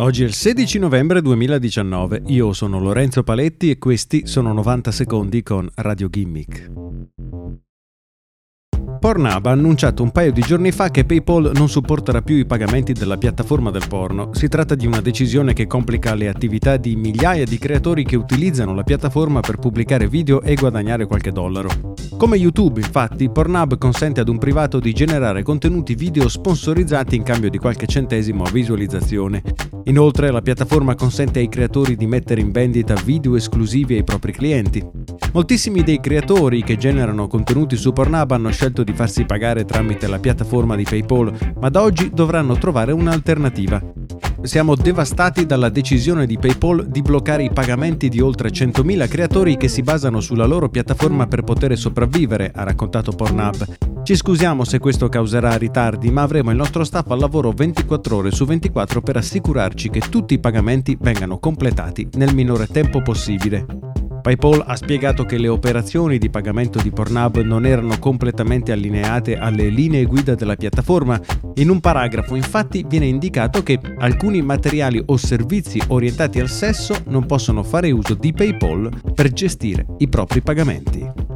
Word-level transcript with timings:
Oggi 0.00 0.22
è 0.22 0.26
il 0.26 0.32
16 0.32 0.78
novembre 0.78 1.20
2019, 1.20 2.22
io 2.28 2.54
sono 2.54 2.80
Lorenzo 2.80 3.22
Paletti 3.22 3.68
e 3.68 3.76
questi 3.76 4.26
sono 4.26 4.50
90 4.54 4.90
secondi 4.90 5.42
con 5.42 5.68
Radio 5.74 6.08
Gimmick. 6.08 6.70
Pornhub 8.98 9.46
ha 9.46 9.50
annunciato 9.50 10.02
un 10.02 10.10
paio 10.10 10.32
di 10.32 10.40
giorni 10.40 10.72
fa 10.72 10.90
che 10.90 11.04
PayPal 11.04 11.52
non 11.54 11.68
supporterà 11.68 12.22
più 12.22 12.36
i 12.36 12.46
pagamenti 12.46 12.94
della 12.94 13.18
piattaforma 13.18 13.70
del 13.70 13.86
porno. 13.88 14.30
Si 14.32 14.48
tratta 14.48 14.74
di 14.74 14.86
una 14.86 15.02
decisione 15.02 15.52
che 15.52 15.66
complica 15.66 16.14
le 16.14 16.28
attività 16.28 16.78
di 16.78 16.96
migliaia 16.96 17.44
di 17.44 17.58
creatori 17.58 18.04
che 18.04 18.16
utilizzano 18.16 18.74
la 18.74 18.84
piattaforma 18.84 19.40
per 19.40 19.56
pubblicare 19.56 20.08
video 20.08 20.40
e 20.40 20.54
guadagnare 20.54 21.04
qualche 21.06 21.30
dollaro. 21.30 21.94
Come 22.16 22.36
YouTube, 22.36 22.80
infatti, 22.80 23.30
Pornhub 23.30 23.76
consente 23.76 24.20
ad 24.20 24.28
un 24.28 24.38
privato 24.38 24.80
di 24.80 24.94
generare 24.94 25.42
contenuti 25.42 25.94
video 25.94 26.26
sponsorizzati 26.28 27.16
in 27.16 27.22
cambio 27.22 27.50
di 27.50 27.58
qualche 27.58 27.86
centesimo 27.86 28.44
a 28.44 28.50
visualizzazione. 28.50 29.42
Inoltre, 29.84 30.30
la 30.30 30.42
piattaforma 30.42 30.94
consente 30.94 31.38
ai 31.38 31.48
creatori 31.48 31.96
di 31.96 32.06
mettere 32.06 32.40
in 32.40 32.50
vendita 32.50 32.94
video 32.94 33.34
esclusivi 33.36 33.94
ai 33.94 34.04
propri 34.04 34.32
clienti. 34.32 34.84
Moltissimi 35.32 35.82
dei 35.82 36.00
creatori 36.00 36.62
che 36.62 36.76
generano 36.76 37.26
contenuti 37.26 37.76
su 37.76 37.92
Pornhub 37.92 38.30
hanno 38.32 38.50
scelto 38.50 38.82
di 38.82 38.92
farsi 38.92 39.24
pagare 39.24 39.64
tramite 39.64 40.06
la 40.06 40.18
piattaforma 40.18 40.76
di 40.76 40.84
PayPal, 40.84 41.54
ma 41.60 41.68
da 41.68 41.82
oggi 41.82 42.10
dovranno 42.12 42.58
trovare 42.58 42.92
un'alternativa. 42.92 43.82
Siamo 44.42 44.74
devastati 44.74 45.44
dalla 45.44 45.68
decisione 45.68 46.26
di 46.26 46.38
PayPal 46.38 46.88
di 46.88 47.02
bloccare 47.02 47.44
i 47.44 47.50
pagamenti 47.52 48.08
di 48.08 48.20
oltre 48.20 48.48
100.000 48.48 49.08
creatori 49.08 49.56
che 49.56 49.68
si 49.68 49.82
basano 49.82 50.20
sulla 50.20 50.46
loro 50.46 50.68
piattaforma 50.68 51.26
per 51.26 51.42
poter 51.42 51.76
sopravvivere, 51.76 52.50
ha 52.54 52.62
raccontato 52.62 53.12
Pornhub. 53.12 53.89
Ci 54.10 54.16
scusiamo 54.16 54.64
se 54.64 54.80
questo 54.80 55.08
causerà 55.08 55.56
ritardi, 55.56 56.10
ma 56.10 56.22
avremo 56.22 56.50
il 56.50 56.56
nostro 56.56 56.82
staff 56.82 57.08
al 57.12 57.20
lavoro 57.20 57.52
24 57.52 58.16
ore 58.16 58.32
su 58.32 58.44
24 58.44 59.02
per 59.02 59.16
assicurarci 59.16 59.88
che 59.88 60.00
tutti 60.00 60.34
i 60.34 60.40
pagamenti 60.40 60.98
vengano 61.00 61.38
completati 61.38 62.08
nel 62.14 62.34
minore 62.34 62.66
tempo 62.66 63.02
possibile. 63.02 63.64
PayPal 64.20 64.64
ha 64.66 64.74
spiegato 64.74 65.24
che 65.24 65.38
le 65.38 65.46
operazioni 65.46 66.18
di 66.18 66.28
pagamento 66.28 66.82
di 66.82 66.90
Pornhub 66.90 67.36
non 67.42 67.64
erano 67.64 68.00
completamente 68.00 68.72
allineate 68.72 69.36
alle 69.36 69.68
linee 69.68 70.06
guida 70.06 70.34
della 70.34 70.56
piattaforma. 70.56 71.20
In 71.54 71.70
un 71.70 71.78
paragrafo 71.78 72.34
infatti 72.34 72.84
viene 72.88 73.06
indicato 73.06 73.62
che 73.62 73.78
alcuni 73.98 74.42
materiali 74.42 75.00
o 75.06 75.16
servizi 75.16 75.80
orientati 75.86 76.40
al 76.40 76.48
sesso 76.48 76.96
non 77.06 77.26
possono 77.26 77.62
fare 77.62 77.92
uso 77.92 78.14
di 78.14 78.32
PayPal 78.32 78.90
per 79.14 79.30
gestire 79.32 79.86
i 79.98 80.08
propri 80.08 80.40
pagamenti. 80.40 81.29